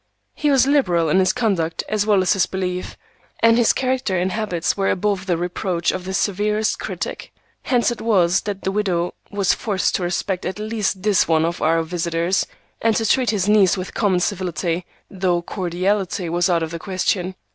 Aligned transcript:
He 0.33 0.49
was 0.49 0.65
liberal 0.65 1.09
in 1.09 1.19
his 1.19 1.31
conduct 1.31 1.83
as 1.87 2.07
well 2.07 2.23
as 2.23 2.33
his 2.33 2.47
belief, 2.47 2.97
and 3.41 3.55
his 3.55 3.71
character 3.71 4.17
and 4.17 4.31
habits 4.31 4.75
were 4.75 4.89
above 4.89 5.27
the 5.27 5.37
reproach 5.37 5.91
of 5.91 6.05
the 6.05 6.13
severest 6.15 6.79
critic. 6.79 7.31
Hence 7.61 7.91
it 7.91 8.01
was 8.01 8.41
that 8.45 8.63
the 8.63 8.71
widow 8.71 9.13
was 9.29 9.53
forced 9.53 9.93
to 9.97 10.01
respect 10.03 10.43
at 10.43 10.57
least 10.57 11.03
this 11.03 11.27
one 11.27 11.45
of 11.45 11.61
our 11.61 11.83
visitors, 11.83 12.47
and 12.81 12.95
to 12.95 13.05
treat 13.05 13.29
his 13.29 13.47
niece 13.47 13.77
with 13.77 13.93
common 13.93 14.21
civility, 14.21 14.87
though 15.11 15.43
cordiality 15.43 16.29
was 16.29 16.49
out 16.49 16.63
of 16.63 16.71
the 16.71 16.79
question. 16.79 17.35